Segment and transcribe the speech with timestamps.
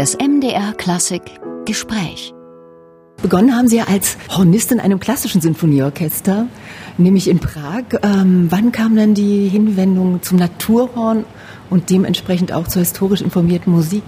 [0.00, 1.20] Das MDR Klassik
[1.66, 2.32] Gespräch.
[3.20, 6.46] Begonnen haben Sie ja als Hornist in einem klassischen Sinfonieorchester,
[6.96, 7.84] nämlich in Prag.
[8.02, 11.26] Ähm, wann kam dann die Hinwendung zum Naturhorn
[11.68, 14.02] und dementsprechend auch zur historisch informierten Musik?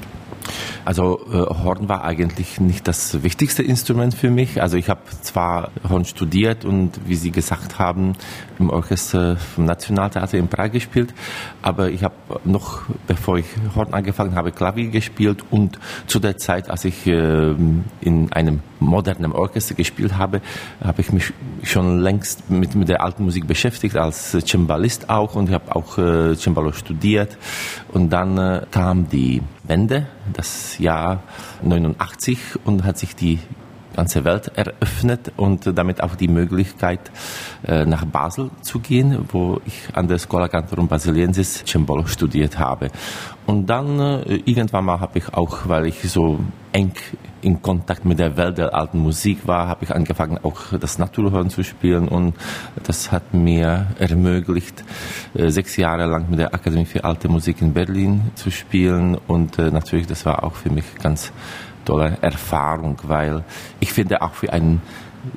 [0.84, 4.60] Also äh, Horn war eigentlich nicht das wichtigste Instrument für mich.
[4.60, 8.14] Also ich habe zwar Horn studiert und wie Sie gesagt haben,
[8.58, 11.14] im Orchester vom Nationaltheater in Prag gespielt,
[11.62, 16.70] aber ich habe noch, bevor ich Horn angefangen habe, Klavier gespielt und zu der Zeit,
[16.70, 17.54] als ich äh,
[18.00, 20.40] in einem modernen Orchester gespielt habe,
[20.82, 21.32] habe ich mich
[21.62, 25.98] schon längst mit, mit der alten Musik beschäftigt, als Cembalist auch und ich habe auch
[25.98, 27.38] äh, Cembalo studiert.
[27.92, 31.22] Und dann äh, kam die Wende, das Jahr
[31.62, 33.38] 89 und hat sich die
[33.92, 37.10] ganze Welt eröffnet und damit auch die Möglichkeit,
[37.66, 42.88] äh, nach Basel zu gehen, wo ich an der Schola Cantorum Basiliensis Cembalo studiert habe.
[43.46, 46.40] Und dann äh, irgendwann mal habe ich auch, weil ich so
[46.72, 46.92] eng
[47.42, 51.50] in Kontakt mit der Welt der alten Musik war, habe ich angefangen auch das Naturhorn
[51.50, 52.34] zu spielen und
[52.84, 54.84] das hat mir ermöglicht,
[55.34, 59.58] äh, sechs Jahre lang mit der Akademie für Alte Musik in Berlin zu spielen und
[59.58, 61.32] natürlich, das war auch für mich ganz
[61.84, 63.44] tolle Erfahrung, weil
[63.80, 64.82] ich finde auch für einen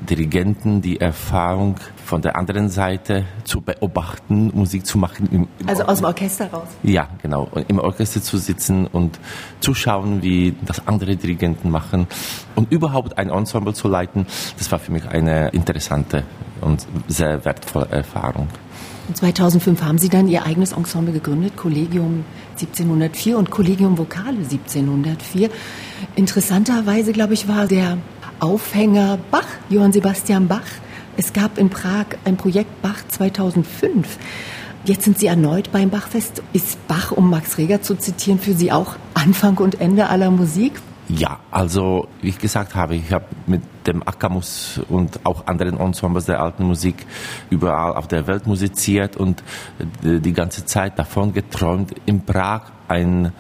[0.10, 5.30] Dirigenten die Erfahrung von der anderen Seite zu beobachten, Musik zu machen.
[5.32, 6.68] Im, im also aus dem Orchester raus?
[6.82, 7.50] Ja, genau.
[7.68, 9.20] Im Orchester zu sitzen und
[9.60, 12.08] zu schauen, wie das andere Dirigenten machen
[12.56, 14.26] und überhaupt ein Ensemble zu leiten,
[14.58, 16.24] das war für mich eine interessante
[16.62, 18.48] und sehr wertvolle Erfahrung.
[19.08, 25.50] Und 2005 haben Sie dann Ihr eigenes Ensemble gegründet, Collegium 1704 und Collegium Vocale 1704.
[26.16, 27.98] Interessanterweise, glaube ich, war der
[28.40, 30.62] Aufhänger Bach, Johann Sebastian Bach.
[31.18, 34.18] Es gab in Prag ein Projekt Bach 2005.
[34.86, 36.44] Jetzt sind Sie erneut beim Bachfest.
[36.54, 40.74] Ist Bach, um Max Reger zu zitieren, für Sie auch Anfang und Ende aller Musik?
[41.08, 46.26] Ja, also wie ich gesagt habe, ich habe mit dem Akamus und auch anderen Ensembles
[46.26, 47.06] der alten Musik
[47.50, 49.44] überall auf der Welt musiziert und
[50.02, 53.34] die ganze Zeit davon geträumt, in Prag ein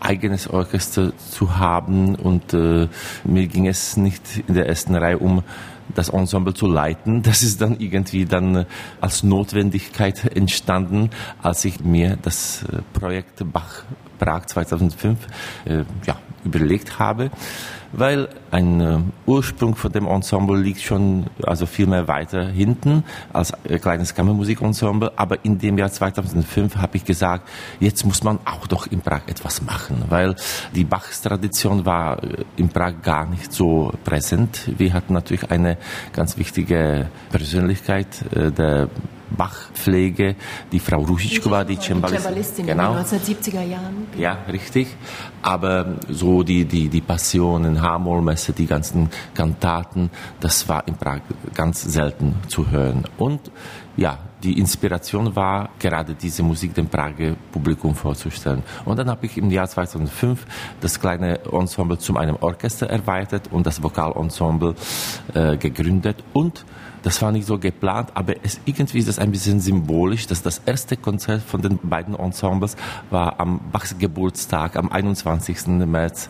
[0.00, 2.88] eigenes Orchester zu haben und äh,
[3.24, 5.42] mir ging es nicht in der ersten Reihe um
[5.94, 7.22] das Ensemble zu leiten.
[7.30, 8.66] Das ist dann irgendwie dann
[9.00, 11.10] als Notwendigkeit entstanden,
[11.42, 13.84] als ich mir das äh, Projekt Bach
[14.20, 15.18] Prag 2005
[15.64, 17.30] äh, ja, überlegt habe,
[17.92, 23.52] weil ein äh, Ursprung von dem Ensemble liegt schon also viel mehr weiter hinten als
[23.64, 25.12] äh, kleines Kammermusikensemble.
[25.16, 27.48] Aber in dem Jahr 2005 habe ich gesagt,
[27.80, 30.36] jetzt muss man auch doch in Prag etwas machen, weil
[30.74, 34.70] die Bachs Tradition war äh, in Prag gar nicht so präsent.
[34.78, 35.76] Wir hatten natürlich eine
[36.12, 38.88] ganz wichtige Persönlichkeit äh, der
[39.40, 40.36] Bachpflege,
[40.70, 42.66] die Frau Rusiczko die Cembalistin.
[42.66, 42.92] Genau.
[42.92, 44.06] in den 1970er Jahren.
[44.18, 44.88] Ja, richtig.
[45.40, 51.22] Aber so die, die, die Passionen, Hamolmesse, die ganzen Kantaten, das war in Prag
[51.54, 53.04] ganz selten zu hören.
[53.16, 53.40] Und
[53.96, 58.62] ja, die Inspiration war, gerade diese Musik dem Prager Publikum vorzustellen.
[58.84, 60.46] Und dann habe ich im Jahr 2005
[60.80, 64.74] das kleine Ensemble zu einem Orchester erweitert und das Vokalensemble
[65.34, 66.64] äh, gegründet und
[67.02, 70.60] das war nicht so geplant, aber es, irgendwie ist das ein bisschen symbolisch, dass das
[70.66, 72.76] erste Konzert von den beiden Ensembles
[73.10, 75.66] war am Bachs Geburtstag, am 21.
[75.86, 76.28] März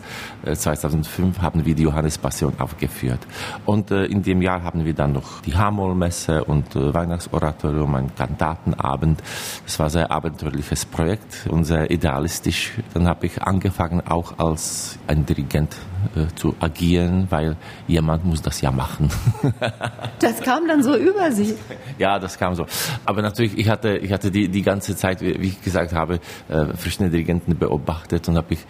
[0.53, 3.19] 2005 äh, haben wir die Johannes Passion aufgeführt.
[3.65, 8.15] Und äh, in dem Jahr haben wir dann noch die Hamol-Messe und äh, Weihnachtsoratorium, ein
[8.15, 9.21] Kantatenabend.
[9.65, 12.73] Das war ein sehr abenteuerliches Projekt und sehr idealistisch.
[12.93, 15.75] Dann habe ich angefangen, auch als ein Dirigent
[16.15, 17.57] äh, zu agieren, weil
[17.87, 19.09] jemand muss das ja machen.
[20.19, 21.55] das kam dann so über Sie.
[21.97, 22.65] Ja, das kam so.
[23.05, 26.19] Aber natürlich, ich hatte, ich hatte die, die ganze Zeit, wie ich gesagt habe,
[26.49, 28.65] äh, verschiedene Dirigenten beobachtet und habe ich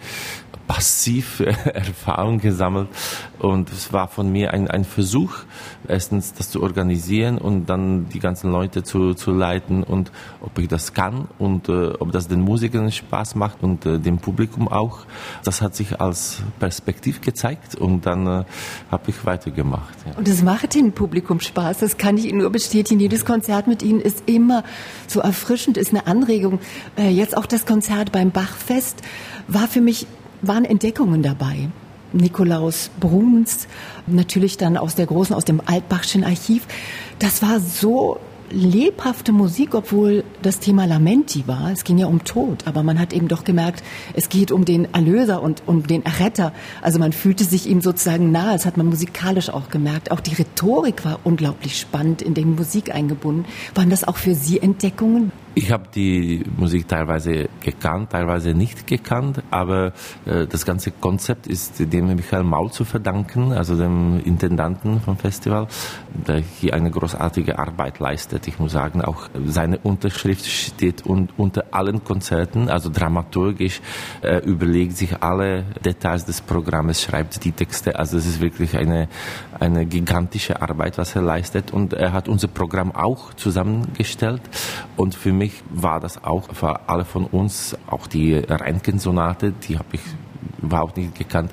[0.72, 1.40] passiv
[1.74, 2.88] Erfahrung gesammelt
[3.38, 5.34] und es war von mir ein, ein Versuch,
[5.86, 10.68] erstens das zu organisieren und dann die ganzen Leute zu, zu leiten und ob ich
[10.68, 15.00] das kann und äh, ob das den Musikern Spaß macht und äh, dem Publikum auch.
[15.44, 18.44] Das hat sich als Perspektiv gezeigt und dann äh,
[18.90, 19.94] habe ich weitergemacht.
[20.06, 20.16] Ja.
[20.16, 22.98] Und es macht dem Publikum Spaß, das kann ich Ihnen nur bestätigen.
[22.98, 24.64] Jedes Konzert mit Ihnen ist immer
[25.06, 26.60] so erfrischend, ist eine Anregung.
[26.96, 29.02] Äh, jetzt auch das Konzert beim Bachfest
[29.48, 30.06] war für mich
[30.42, 31.68] waren Entdeckungen dabei.
[32.12, 33.66] Nikolaus Bruns,
[34.06, 36.66] natürlich dann aus der großen, aus dem Altbachschen Archiv.
[37.18, 38.18] Das war so
[38.52, 41.70] lebhafte Musik, obwohl das Thema Lamenti war.
[41.72, 43.82] Es ging ja um Tod, aber man hat eben doch gemerkt,
[44.14, 46.52] es geht um den Erlöser und um den Erretter.
[46.82, 48.52] Also man fühlte sich ihm sozusagen nahe.
[48.52, 50.10] Das hat man musikalisch auch gemerkt.
[50.10, 53.46] Auch die Rhetorik war unglaublich spannend in die Musik eingebunden.
[53.74, 55.32] Waren das auch für Sie Entdeckungen?
[55.54, 59.92] Ich habe die Musik teilweise gekannt, teilweise nicht gekannt, aber
[60.24, 65.66] äh, das ganze Konzept ist dem Michael Maul zu verdanken, also dem Intendanten vom Festival,
[66.26, 68.48] der hier eine großartige Arbeit leistet.
[68.48, 73.82] Ich muss sagen, auch seine Unterschrift steht und unter allen Konzerten, also dramaturgisch
[74.22, 77.98] äh, überlegt sich alle Details des Programmes, schreibt die Texte.
[77.98, 79.06] Also es ist wirklich eine,
[79.60, 81.72] eine gigantische Arbeit, was er leistet.
[81.72, 84.40] Und er hat unser Programm auch zusammengestellt.
[84.96, 89.76] Und für mich mich war das auch für alle von uns, auch die Röntgensonate, die
[89.76, 90.00] habe ich
[90.62, 91.50] überhaupt nicht gekannt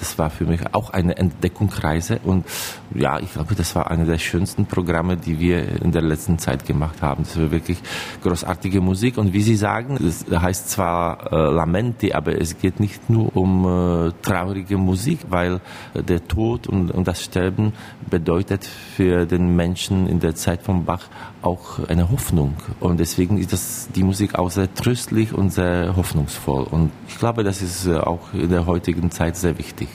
[0.00, 2.46] das war für mich auch eine Entdeckungsreise und
[2.94, 6.66] ja, ich glaube, das war eine der schönsten Programme, die wir in der letzten Zeit
[6.66, 7.22] gemacht haben.
[7.24, 7.78] Das war wirklich
[8.22, 13.08] großartige Musik und wie Sie sagen, es heißt zwar äh, Lamenti, aber es geht nicht
[13.10, 15.60] nur um äh, traurige Musik, weil
[15.94, 17.74] äh, der Tod und, und das Sterben
[18.08, 21.08] bedeutet für den Menschen in der Zeit von Bach
[21.42, 26.64] auch eine Hoffnung und deswegen ist das die Musik auch sehr tröstlich und sehr hoffnungsvoll
[26.64, 29.89] und ich glaube, das ist äh, auch in der heutigen Zeit sehr wichtig.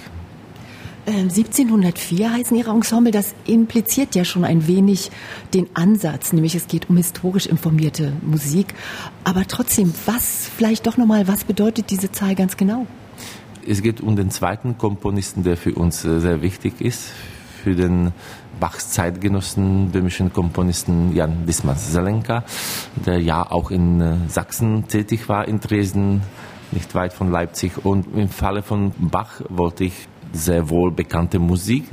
[1.07, 5.11] 1704 ähm, heißen Ihre Ensemble, das impliziert ja schon ein wenig
[5.53, 8.73] den Ansatz, nämlich es geht um historisch informierte Musik.
[9.23, 12.87] Aber trotzdem, was vielleicht doch nochmal, was bedeutet diese Zahl ganz genau?
[13.67, 17.11] Es geht um den zweiten Komponisten, der für uns äh, sehr wichtig ist,
[17.63, 18.11] für den
[18.59, 22.43] Bachs Zeitgenossen, böhmischen Komponisten Jan Dismas Zelenka,
[23.05, 26.21] der ja auch in äh, Sachsen tätig war, in Dresden,
[26.71, 27.83] nicht weit von Leipzig.
[27.83, 31.85] Und im Falle von Bach wollte ich sehr wohl bekannte Musik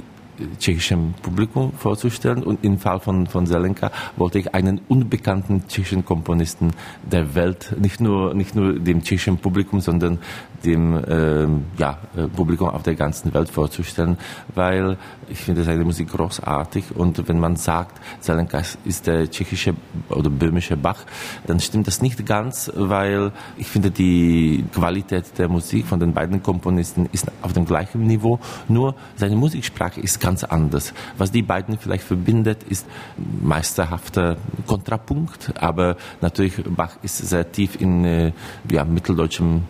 [0.58, 2.42] tschechischem Publikum vorzustellen.
[2.42, 6.72] Und im Fall von, von Selenka wollte ich einen unbekannten tschechischen Komponisten
[7.02, 10.18] der Welt, nicht nur, nicht nur dem tschechischen Publikum, sondern
[10.64, 14.16] dem ähm, ja, äh, Publikum auf der ganzen Welt vorzustellen,
[14.54, 14.96] weil
[15.28, 19.74] ich finde seine Musik großartig und wenn man sagt, Selenka ist der tschechische
[20.08, 21.04] oder böhmische Bach,
[21.46, 26.42] dann stimmt das nicht ganz, weil ich finde die Qualität der Musik von den beiden
[26.42, 30.94] Komponisten ist auf dem gleichen Niveau, nur seine Musiksprache ist ganz anders.
[31.18, 32.86] Was die beiden vielleicht verbindet, ist
[33.16, 34.36] meisterhafter
[34.66, 38.32] Kontrapunkt, aber natürlich Bach ist sehr tief in äh,
[38.70, 39.62] ja, mitteldeutschem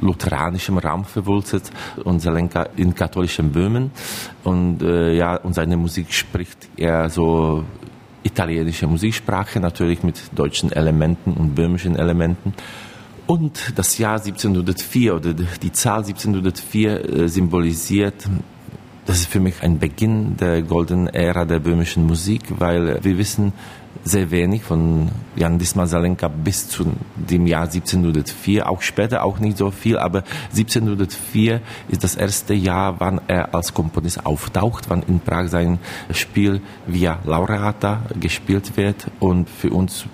[0.00, 1.70] lutheranischem Raum verwurzelt
[2.04, 3.90] und Selenka in katholischem Böhmen
[4.44, 7.64] und äh, ja und seine Musik spricht eher so
[8.22, 12.54] italienische Musiksprache natürlich mit deutschen Elementen und böhmischen Elementen
[13.26, 18.28] und das Jahr 1704 oder die Zahl 1704 äh, symbolisiert
[19.10, 23.52] das ist für mich ein Beginn der goldenen Ära der böhmischen Musik, weil wir wissen
[24.04, 29.58] sehr wenig von Jan Disma Salenka bis zu dem Jahr 1704, auch später auch nicht
[29.58, 35.18] so viel, aber 1704 ist das erste Jahr, wann er als Komponist auftaucht, wann in
[35.18, 35.80] Prag sein
[36.12, 39.08] Spiel Via Laureata gespielt wird.
[39.18, 40.04] Und für uns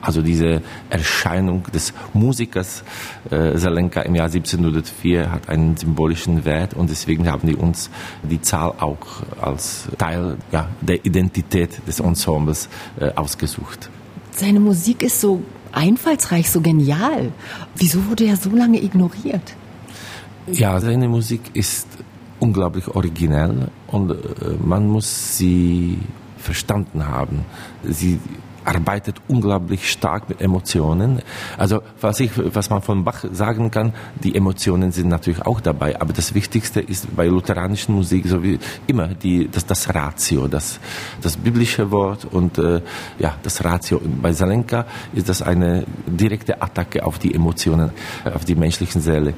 [0.00, 2.84] also diese Erscheinung des Musikers
[3.30, 7.90] äh, Selenka im Jahr 1704 hat einen symbolischen Wert und deswegen haben die uns
[8.22, 12.68] die Zahl auch als Teil ja, der Identität des Ensembles
[12.98, 13.90] äh, ausgesucht.
[14.32, 15.42] Seine Musik ist so
[15.72, 17.32] einfallsreich, so genial.
[17.76, 19.54] Wieso wurde er so lange ignoriert?
[20.46, 21.86] Ja, seine Musik ist
[22.38, 24.14] unglaublich originell und äh,
[24.62, 25.98] man muss sie
[26.38, 27.44] verstanden haben.
[27.84, 28.18] Sie
[28.64, 31.22] arbeitet unglaublich stark mit Emotionen.
[31.56, 33.92] Also was ich, was man von Bach sagen kann,
[34.22, 36.00] die Emotionen sind natürlich auch dabei.
[36.00, 40.80] Aber das Wichtigste ist bei lutheranischen Musik so wie immer die, das, das Ratio, das,
[41.22, 42.80] das biblische Wort und äh,
[43.18, 43.98] ja das Ratio.
[43.98, 47.90] Und bei Salenka ist das eine direkte Attacke auf die Emotionen,
[48.24, 49.34] auf die menschlichen Seele.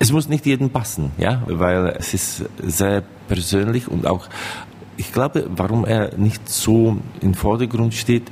[0.00, 4.28] Es muss nicht jedem passen, ja, weil es ist sehr persönlich und auch
[4.98, 8.30] ich glaube, warum er nicht so im Vordergrund steht,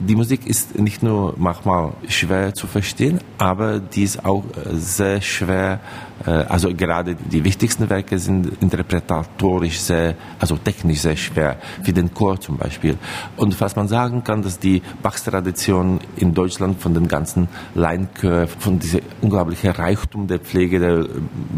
[0.00, 5.74] die Musik ist nicht nur manchmal schwer zu verstehen, aber die ist auch sehr schwer
[5.74, 12.12] äh, also gerade die wichtigsten Werke sind interpretatorisch sehr, also technisch sehr schwer, wie den
[12.12, 12.98] Chor zum Beispiel.
[13.36, 18.78] Und was man sagen kann, dass die Bachs-Tradition in Deutschland von den ganzen Laienchör, von
[18.78, 21.06] diesem unglaublichen Reichtum der Pflege der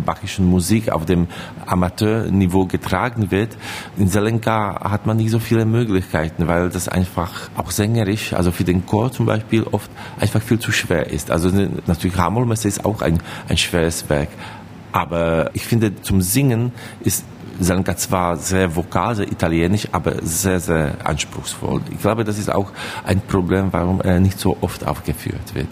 [0.04, 1.26] bachischen Musik auf dem
[1.66, 3.56] Amateurniveau getragen wird.
[3.96, 8.64] In Selenka hat man nicht so viele Möglichkeiten, weil das einfach auch sängerisch, also für
[8.64, 11.30] den Chor zum Beispiel, oft einfach viel zu schwer ist.
[11.30, 11.50] Also
[11.86, 14.28] natürlich Hamolmesse ist auch ein, ein schweres Werk.
[14.92, 17.24] Aber ich finde, zum Singen ist
[17.60, 21.82] Selenka zwar sehr vokal, sehr italienisch, aber sehr, sehr anspruchsvoll.
[21.92, 22.72] Ich glaube, das ist auch
[23.04, 25.66] ein Problem, warum er nicht so oft aufgeführt wird.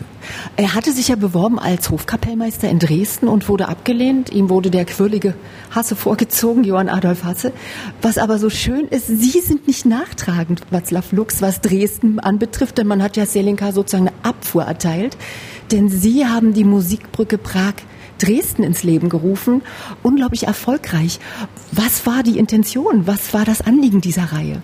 [0.56, 4.30] Er hatte sich ja beworben als Hofkapellmeister in Dresden und wurde abgelehnt.
[4.30, 5.34] Ihm wurde der quirlige
[5.70, 7.52] Hasse vorgezogen, Johann Adolf Hasse.
[8.02, 12.86] Was aber so schön ist, Sie sind nicht nachtragend, Václav Lux, was Dresden anbetrifft, denn
[12.86, 15.16] man hat ja Selenka sozusagen eine Abfuhr erteilt.
[15.72, 17.74] Denn Sie haben die Musikbrücke Prag
[18.18, 19.62] Dresden ins Leben gerufen.
[20.02, 21.18] Unglaublich erfolgreich.
[21.72, 23.06] Was war die Intention?
[23.06, 24.62] Was war das Anliegen dieser Reihe?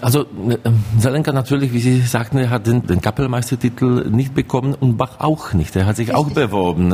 [0.00, 0.56] Also äh,
[0.98, 5.54] Salenka natürlich, wie Sie sagten, er hat den, den Kapellmeistertitel nicht bekommen und Bach auch
[5.54, 5.74] nicht.
[5.74, 6.16] Er hat sich Richtig.
[6.16, 6.92] auch beworben.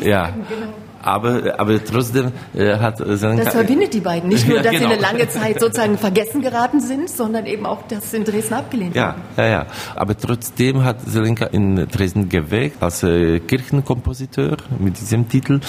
[0.00, 0.26] Ja.
[0.26, 0.72] Sagen, genau
[1.04, 4.28] aber, aber trotzdem äh, hat seinen Das verbindet die beiden.
[4.28, 4.88] Nicht nur, dass genau.
[4.88, 8.54] sie eine lange Zeit sozusagen vergessen geraten sind, sondern eben auch, dass sie in Dresden
[8.54, 9.66] abgelehnt ja, Ja, ja.
[9.94, 15.60] Aber trotzdem hat Selenka in Dresden gewählt als äh, Kirchenkompositeur mit diesem Titel.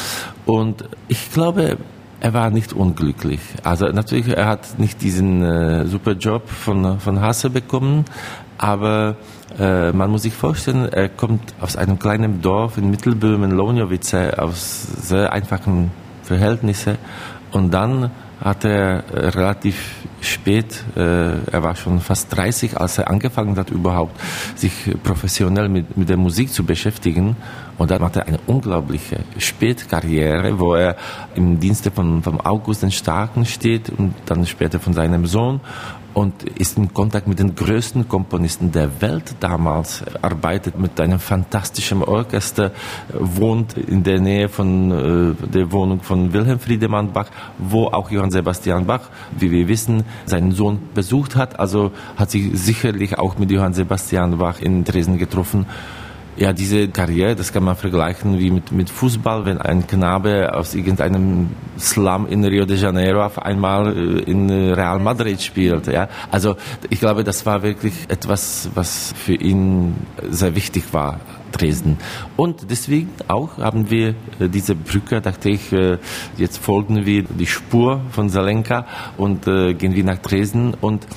[0.46, 1.78] Und ich glaube,
[2.20, 3.42] er war nicht unglücklich.
[3.64, 8.06] Also natürlich, er hat nicht diesen äh, super Job von, von Hasse bekommen,
[8.58, 9.16] aber
[9.60, 14.88] äh, man muss sich vorstellen, er kommt aus einem kleinen Dorf in Mittelböhmen, Lonjowice, aus
[15.02, 15.92] sehr einfachen
[16.24, 16.98] Verhältnissen.
[17.52, 23.10] Und dann hat er äh, relativ spät, äh, er war schon fast 30, als er
[23.10, 24.20] angefangen hat, überhaupt
[24.56, 27.36] sich professionell mit, mit der Musik zu beschäftigen.
[27.78, 30.96] Und dann hat er eine unglaubliche Spätkarriere, wo er
[31.36, 35.60] im Dienste von, von August den Starken steht und dann später von seinem Sohn
[36.16, 42.02] und ist in Kontakt mit den größten Komponisten der Welt damals, arbeitet mit einem fantastischen
[42.02, 42.72] Orchester,
[43.14, 48.32] wohnt in der Nähe von äh, der Wohnung von Wilhelm Friedemann Bach, wo auch Johann
[48.32, 51.60] Sebastian Bach, wie wir wissen, seinen Sohn besucht hat.
[51.60, 55.66] Also hat sich sicherlich auch mit Johann Sebastian Bach in Dresden getroffen.
[56.38, 60.76] Ja, diese Karriere, das kann man vergleichen wie mit, mit Fußball, wenn ein Knabe aus
[60.76, 65.88] irgendeinem Slum in Rio de Janeiro auf einmal äh, in Real Madrid spielt.
[65.88, 66.58] Ja, also
[66.90, 69.96] ich glaube, das war wirklich etwas, was für ihn
[70.30, 71.22] sehr wichtig war.
[71.52, 71.98] Dresden.
[72.36, 76.00] Und deswegen auch haben wir äh, diese Brücke, dachte ich, äh,
[76.36, 81.08] jetzt folgen wir die Spur von Salenka und gehen wir nach Dresden und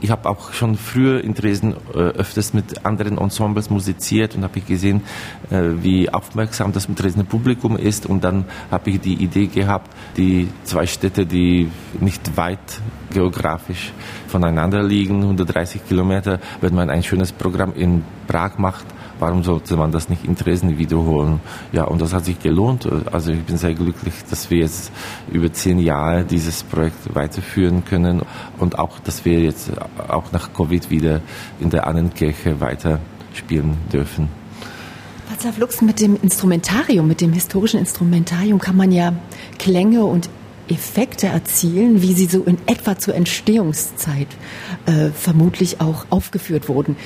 [0.00, 4.60] ich habe auch schon früher in Dresden äh, öfters mit anderen Ensembles musiziert und habe
[4.60, 5.02] gesehen,
[5.50, 8.06] äh, wie aufmerksam das Dresdner Publikum ist.
[8.06, 12.58] Und dann habe ich die Idee gehabt, die zwei Städte, die nicht weit
[13.10, 13.92] geografisch
[14.26, 18.84] voneinander liegen, 130 Kilometer, wenn man ein schönes Programm in Prag macht,
[19.18, 21.40] warum sollte man das nicht in Dresden wiederholen?
[21.72, 22.88] Ja, und das hat sich gelohnt.
[23.12, 24.92] Also ich bin sehr glücklich, dass wir jetzt
[25.30, 28.22] über zehn Jahre dieses Projekt weiterführen können
[28.58, 29.70] und auch, dass wir jetzt
[30.08, 31.20] auch nach Covid wieder
[31.60, 33.00] in der Annenkirche weiter
[33.34, 34.28] spielen dürfen.
[35.30, 39.12] Václav Lux, mit dem Instrumentarium, mit dem historischen Instrumentarium kann man ja
[39.58, 40.30] Klänge und
[40.68, 44.28] Effekte erzielen, wie sie so in etwa zur Entstehungszeit
[44.86, 46.96] äh, vermutlich auch aufgeführt wurden.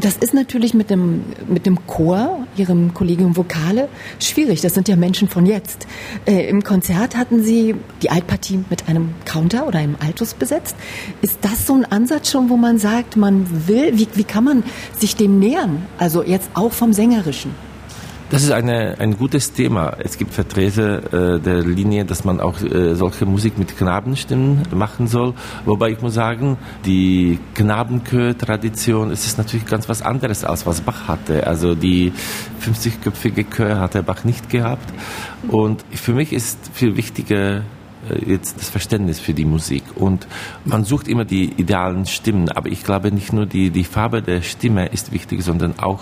[0.00, 3.88] Das ist natürlich mit dem, mit dem Chor, Ihrem Kollegium Vokale,
[4.20, 4.60] schwierig.
[4.60, 5.86] Das sind ja Menschen von jetzt.
[6.26, 10.76] Äh, Im Konzert hatten Sie die Altpartie mit einem Counter oder einem Altus besetzt.
[11.22, 14.64] Ist das so ein Ansatz schon, wo man sagt, man will, wie, wie kann man
[14.98, 15.86] sich dem nähern?
[15.98, 17.65] Also jetzt auch vom Sängerischen.
[18.28, 19.96] Das ist eine, ein gutes Thema.
[20.00, 25.06] Es gibt Vertreter äh, der Linie, dass man auch äh, solche Musik mit Knabenstimmen machen
[25.06, 25.34] soll.
[25.64, 31.46] Wobei ich muss sagen, die Knabenchör-Tradition ist natürlich ganz was anderes, als was Bach hatte.
[31.46, 32.12] Also die
[32.60, 34.92] 50-köpfige Chör hat der Bach nicht gehabt.
[35.46, 37.58] Und für mich ist viel wichtiger,
[38.10, 39.84] äh, jetzt das Verständnis für die Musik.
[39.94, 40.26] Und
[40.64, 44.42] man sucht immer die idealen Stimmen, aber ich glaube nicht nur die, die Farbe der
[44.42, 46.00] Stimme ist wichtig, sondern auch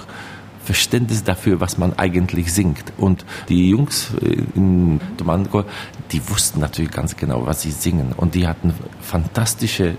[0.64, 2.92] Verständnis dafür, was man eigentlich singt.
[2.96, 5.64] Und die Jungs äh, in Domanico,
[6.10, 8.12] die wussten natürlich ganz genau, was sie singen.
[8.16, 9.96] Und die hatten fantastische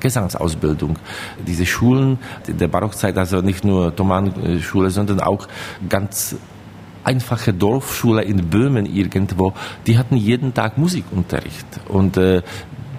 [0.00, 0.98] Gesangsausbildung.
[1.46, 2.18] Diese Schulen
[2.48, 5.46] der Barockzeit, also nicht nur Thoman-Schule, sondern auch
[5.88, 6.36] ganz
[7.04, 9.52] einfache Dorfschule in Böhmen irgendwo,
[9.86, 11.66] die hatten jeden Tag Musikunterricht.
[11.88, 12.42] Und äh,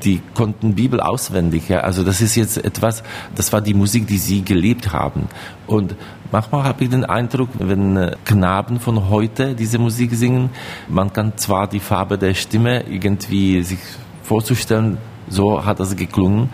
[0.07, 1.67] die konnten Bibel auswendig.
[1.67, 1.81] Ja?
[1.81, 3.03] Also das ist jetzt etwas,
[3.35, 5.27] das war die Musik, die sie gelebt haben.
[5.67, 5.95] Und
[6.31, 10.49] manchmal habe ich den Eindruck, wenn äh, Knaben von heute diese Musik singen,
[10.87, 13.79] man kann zwar die Farbe der Stimme irgendwie sich
[14.23, 14.97] vorzustellen,
[15.27, 16.49] so hat das geklungen,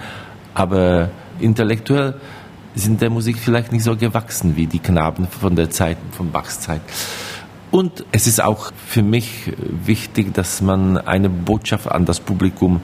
[0.55, 2.15] aber intellektuell
[2.73, 6.59] sind der Musik vielleicht nicht so gewachsen wie die Knaben von der Zeit, von Bachs
[6.59, 6.81] Zeit.
[7.69, 9.51] Und es ist auch für mich
[9.85, 12.81] wichtig, dass man eine Botschaft an das Publikum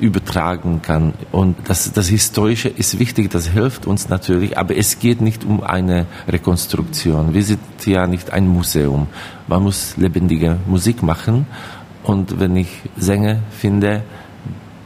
[0.00, 1.14] übertragen kann.
[1.32, 5.62] Und das, das Historische ist wichtig, das hilft uns natürlich, aber es geht nicht um
[5.62, 7.34] eine Rekonstruktion.
[7.34, 9.06] Wir sind ja nicht ein Museum.
[9.46, 11.46] Man muss lebendige Musik machen.
[12.02, 14.02] Und wenn ich Sänger finde,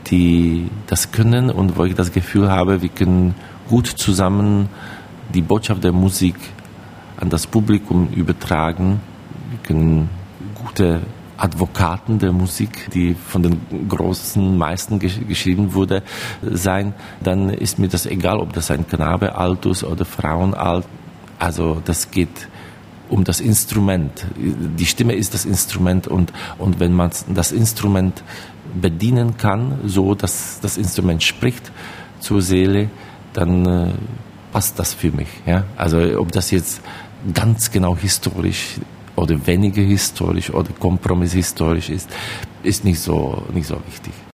[0.06, 3.34] die das können und wo ich das Gefühl habe, wir können
[3.68, 4.68] gut zusammen
[5.34, 6.36] die Botschaft der Musik
[7.18, 9.00] an das Publikum übertragen.
[9.50, 10.08] Wir können
[10.54, 11.00] gute
[11.38, 16.02] Advokaten der Musik, die von den großen meisten geschrieben wurde,
[16.42, 20.85] sein, dann ist mir das egal, ob das ein Knabe alt ist oder Frauen alt.
[21.38, 22.49] Also das geht
[23.09, 24.26] um das Instrument.
[24.37, 28.23] Die Stimme ist das Instrument und, und wenn man das Instrument
[28.80, 31.73] bedienen kann, so dass das Instrument spricht
[32.21, 32.90] zur Seele,
[33.33, 33.92] dann äh,
[34.52, 35.28] passt das für mich.
[35.47, 35.64] Ja?
[35.76, 36.80] Also ob das jetzt
[37.33, 38.78] ganz genau historisch
[39.18, 42.08] oder weniger historisch oder kompromisshistorisch ist,
[42.62, 44.27] ist nicht so, nicht so wichtig.